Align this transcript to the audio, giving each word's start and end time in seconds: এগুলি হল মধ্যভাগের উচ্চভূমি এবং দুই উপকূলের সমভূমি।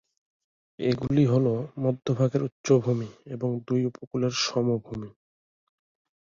এগুলি 0.79 1.23
হল 1.25 1.45
মধ্যভাগের 1.77 2.41
উচ্চভূমি 2.43 3.09
এবং 3.27 3.49
দুই 3.67 3.81
উপকূলের 3.85 4.33
সমভূমি। 4.43 5.09